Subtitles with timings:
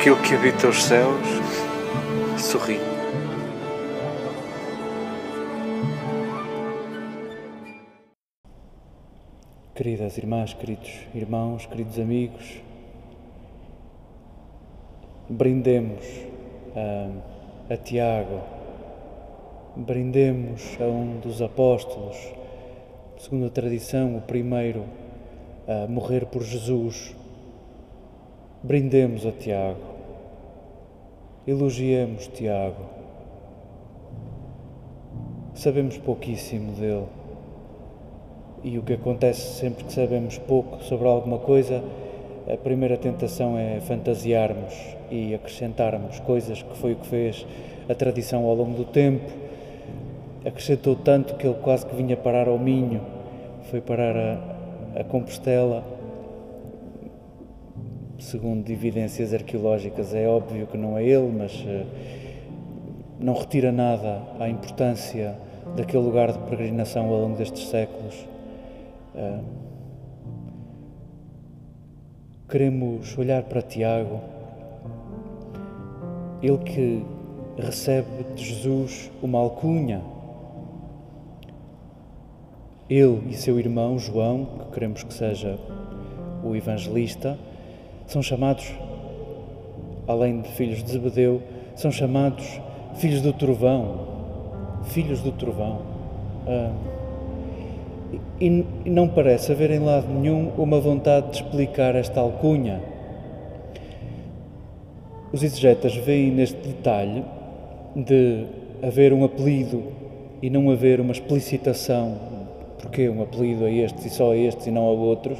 [0.00, 1.28] aquilo que habita os céus
[2.38, 2.78] sorri.
[9.74, 12.62] Queridas irmãs, queridos irmãos, queridos amigos,
[15.28, 16.02] brindemos
[16.74, 18.40] a, a Tiago,
[19.76, 22.16] brindemos a um dos apóstolos,
[23.18, 24.86] segundo a tradição, o primeiro
[25.68, 27.19] a morrer por Jesus.
[28.62, 29.80] Brindemos a Tiago,
[31.46, 32.84] elogiemos Tiago.
[35.54, 37.06] Sabemos pouquíssimo dele
[38.62, 41.82] e o que acontece sempre que sabemos pouco sobre alguma coisa,
[42.52, 44.74] a primeira tentação é fantasiarmos
[45.10, 47.46] e acrescentarmos coisas que foi o que fez
[47.88, 49.24] a tradição ao longo do tempo.
[50.44, 53.00] Acrescentou tanto que ele quase que vinha parar ao Minho,
[53.70, 55.99] foi parar a, a Compostela.
[58.20, 61.86] Segundo evidências arqueológicas, é óbvio que não é ele, mas uh,
[63.18, 65.38] não retira nada à importância
[65.74, 68.14] daquele lugar de peregrinação ao longo destes séculos.
[69.14, 69.42] Uh,
[72.46, 74.20] queremos olhar para Tiago,
[76.42, 77.02] ele que
[77.56, 80.02] recebe de Jesus uma alcunha.
[82.86, 85.58] Ele e seu irmão João, que queremos que seja
[86.44, 87.38] o evangelista,
[88.10, 88.74] são chamados,
[90.08, 91.40] além de filhos de Zebedeu,
[91.76, 92.60] são chamados
[92.96, 94.08] filhos do trovão.
[94.86, 95.82] Filhos do trovão.
[96.44, 96.74] Uh,
[98.40, 102.82] e não parece haver em lado nenhum uma vontade de explicar esta alcunha.
[105.32, 107.24] Os exegetas veem neste detalhe
[107.94, 108.44] de
[108.82, 109.84] haver um apelido
[110.42, 112.16] e não haver uma explicitação
[112.80, 115.38] porque um apelido a estes e só a estes e não a outros.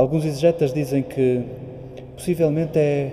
[0.00, 1.42] Alguns exegetas dizem que
[2.16, 3.12] possivelmente é,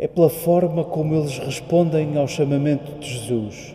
[0.00, 3.72] é pela forma como eles respondem ao chamamento de Jesus.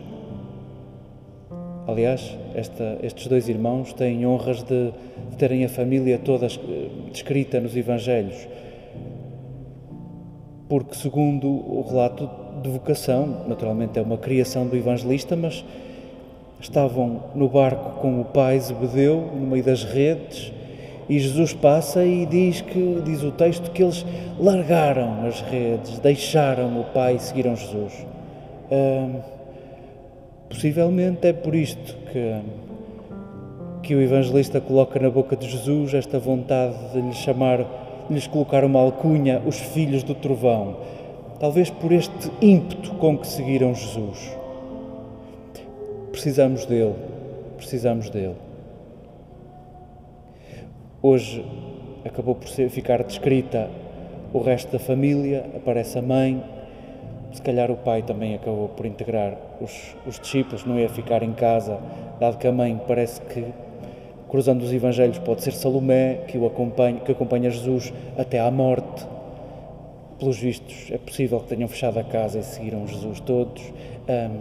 [1.88, 4.92] Aliás, esta, estes dois irmãos têm honras de,
[5.30, 6.48] de terem a família toda
[7.10, 8.46] descrita nos Evangelhos,
[10.68, 12.28] porque, segundo o relato
[12.62, 15.64] de vocação, naturalmente é uma criação do evangelista, mas
[16.60, 20.59] estavam no barco com o pai Zebedeu, no meio das redes,
[21.10, 24.06] e Jesus passa e diz que diz o texto que eles
[24.38, 28.06] largaram as redes, deixaram o pai e seguiram Jesus.
[30.48, 32.40] Possivelmente é por isto que,
[33.82, 37.58] que o evangelista coloca na boca de Jesus esta vontade de lhes chamar,
[38.06, 40.76] de lhes colocar uma alcunha, os filhos do trovão.
[41.40, 44.38] Talvez por este ímpeto com que seguiram Jesus.
[46.12, 46.94] Precisamos dele,
[47.56, 48.49] precisamos dele.
[51.02, 51.42] Hoje
[52.04, 53.70] acabou por ser, ficar descrita
[54.34, 56.44] o resto da família, aparece a mãe,
[57.32, 61.32] se calhar o pai também acabou por integrar os, os discípulos, não ia ficar em
[61.32, 61.80] casa,
[62.20, 63.46] dado que a mãe parece que,
[64.28, 69.06] cruzando os evangelhos, pode ser Salomé, que, o acompanha, que acompanha Jesus até à morte.
[70.18, 73.62] Pelos vistos, é possível que tenham fechado a casa e seguiram Jesus todos.
[74.06, 74.40] Um,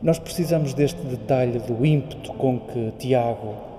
[0.00, 3.73] nós precisamos deste detalhe do ímpeto com que Tiago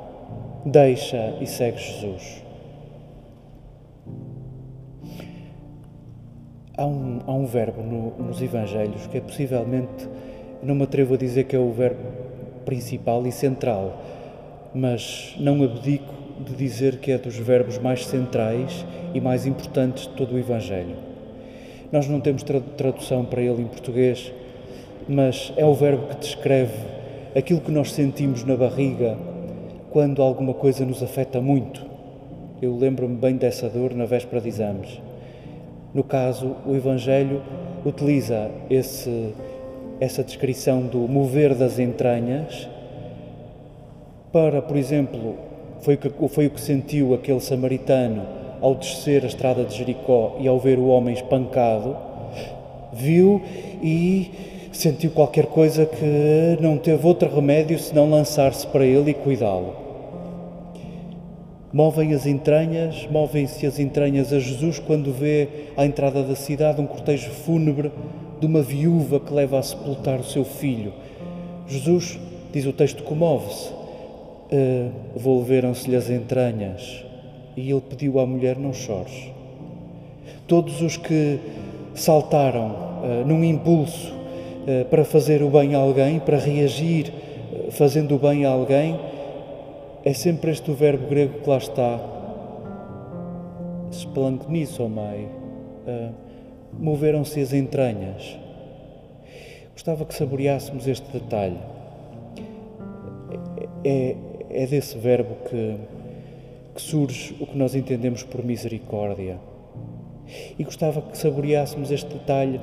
[0.66, 2.44] deixa e segue Jesus.
[6.76, 10.10] Há um, há um verbo no, nos Evangelhos que é possivelmente,
[10.64, 12.02] não me atrevo a dizer que é o verbo
[12.66, 14.02] principal e central,
[14.74, 20.10] mas não abdico de dizer que é dos verbos mais centrais e mais importantes de
[20.16, 20.96] todo o Evangelho.
[21.92, 22.44] Nós não temos
[22.76, 24.34] tradução para ele em português,
[25.08, 26.74] mas é o verbo que descreve
[27.36, 29.16] aquilo que nós sentimos na barriga
[29.96, 31.86] quando alguma coisa nos afeta muito.
[32.62, 35.02] Eu lembro-me bem dessa dor na véspera de exames.
[35.94, 37.42] No caso, o Evangelho
[37.86, 39.34] utiliza esse,
[40.02, 42.68] essa descrição do mover das entranhas
[44.34, 45.38] para, por exemplo,
[45.80, 48.22] foi o, que, foi o que sentiu aquele samaritano
[48.60, 51.96] ao descer a estrada de Jericó e ao ver o homem espancado,
[52.92, 53.42] viu
[53.82, 54.30] e
[54.74, 59.85] sentiu qualquer coisa que não teve outro remédio senão lançar-se para ele e cuidá-lo.
[61.76, 66.88] Movem as entranhas, movem-se as entranhas a Jesus quando vê à entrada da cidade um
[66.88, 67.92] cortejo fúnebre
[68.40, 70.94] de uma viúva que leva a sepultar o seu filho.
[71.68, 72.18] Jesus,
[72.54, 73.74] diz o texto, comove-se.
[73.74, 77.04] Uh, Volveram-se-lhe as entranhas
[77.58, 79.34] e ele pediu à mulher: Não chores.
[80.48, 81.42] Todos os que
[81.94, 87.12] saltaram uh, num impulso uh, para fazer o bem a alguém, para reagir
[87.72, 88.98] fazendo o bem a alguém,
[90.06, 92.00] é sempre este o verbo grego que lá está.
[93.90, 95.28] despalanque nisso, ó Mai.
[95.88, 96.14] Uh,
[96.78, 98.38] Moveram-se as entranhas.
[99.72, 101.58] Gostava que saboreássemos este detalhe.
[103.84, 104.16] É,
[104.50, 105.78] é desse verbo que,
[106.76, 109.40] que surge o que nós entendemos por misericórdia.
[110.60, 112.60] E gostava que saboreássemos este detalhe,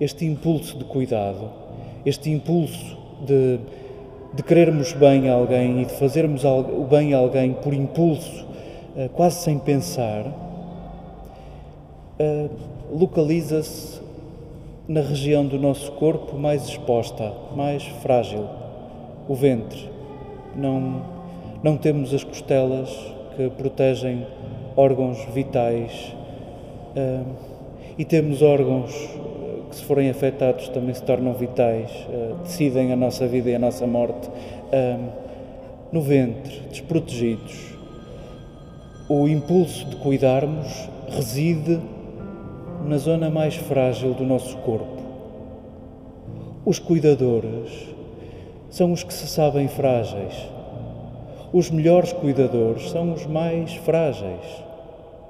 [0.00, 1.50] este impulso de cuidado,
[2.06, 2.96] este impulso
[3.26, 3.58] de,
[4.32, 8.46] de querermos bem a alguém e de fazermos o bem a alguém por impulso,
[8.96, 10.24] eh, quase sem pensar,
[12.18, 12.48] eh,
[12.92, 14.00] localiza-se
[14.86, 18.46] na região do nosso corpo mais exposta, mais frágil,
[19.28, 19.88] o ventre.
[20.56, 21.02] Não,
[21.62, 22.90] não temos as costelas
[23.36, 24.26] que protegem
[24.76, 26.14] órgãos vitais
[26.96, 27.24] uh,
[27.96, 28.92] e temos órgãos
[29.70, 33.58] que, se forem afetados, também se tornam vitais, uh, decidem a nossa vida e a
[33.58, 34.28] nossa morte.
[34.28, 35.30] Uh,
[35.92, 37.74] no ventre, desprotegidos.
[39.08, 41.80] O impulso de cuidarmos reside
[42.86, 45.00] na zona mais frágil do nosso corpo.
[46.64, 47.88] Os cuidadores
[48.70, 50.48] são os que se sabem frágeis.
[51.52, 54.64] Os melhores cuidadores são os mais frágeis,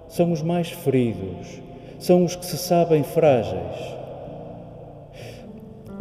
[0.08, 1.62] são os mais feridos,
[1.98, 3.99] são os que se sabem frágeis.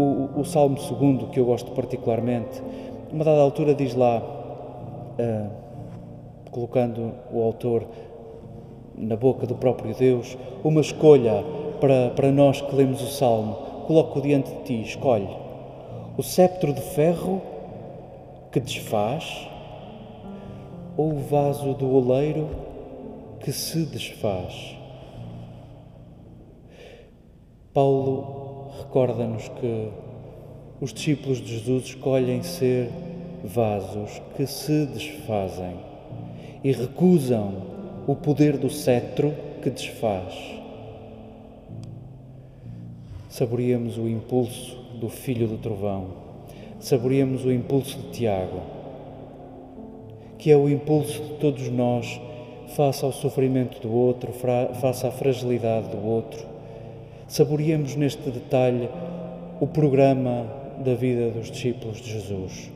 [0.01, 2.61] O, o Salmo 2, que eu gosto particularmente,
[3.11, 5.49] uma dada altura diz lá, uh,
[6.51, 7.85] colocando o autor
[8.95, 11.43] na boca do próprio Deus, uma escolha
[11.81, 13.55] para, para nós que lemos o Salmo.
[13.87, 15.27] Coloco diante de ti, escolhe
[16.19, 17.41] o cetro de ferro
[18.51, 19.47] que desfaz
[20.97, 22.49] ou o vaso do oleiro
[23.39, 24.75] que se desfaz.
[27.73, 28.38] Paulo
[28.79, 29.89] recorda-nos que
[30.81, 32.89] os discípulos de Jesus escolhem ser
[33.43, 35.75] vasos que se desfazem
[36.63, 37.53] e recusam
[38.07, 40.33] o poder do cetro que desfaz.
[43.29, 46.07] Saboreamos o impulso do filho do trovão,
[46.79, 48.61] saboreamos o impulso de Tiago,
[50.37, 52.19] que é o impulso de todos nós
[52.75, 56.58] face ao sofrimento do outro, face à fragilidade do outro.
[57.29, 58.89] Saboreamos neste detalhe
[59.61, 60.47] o programa
[60.83, 62.71] da vida dos discípulos de Jesus.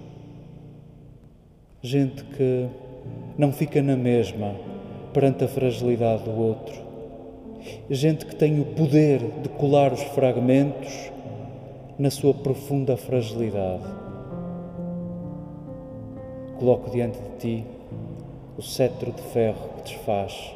[1.81, 2.69] Gente que
[3.35, 4.53] não fica na mesma
[5.11, 6.75] perante a fragilidade do outro.
[7.89, 11.11] Gente que tem o poder de colar os fragmentos
[11.97, 13.83] na sua profunda fragilidade.
[16.59, 17.65] Coloco diante de ti
[18.55, 20.53] o cetro de ferro que desfaz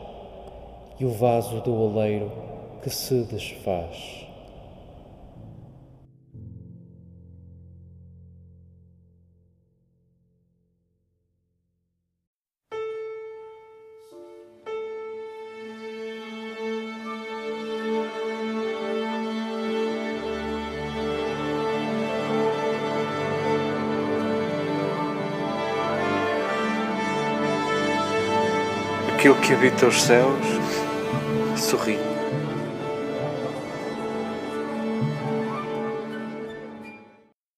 [0.99, 2.56] e o vaso do oleiro
[2.87, 4.25] que se desfaz.
[29.13, 30.37] aquilo que habita os céus
[31.57, 32.06] sorri.